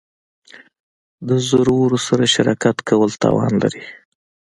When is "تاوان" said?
3.23-3.53